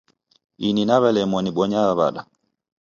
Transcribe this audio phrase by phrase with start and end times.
[0.67, 2.21] Ini naw'elemwa nibonya w'ada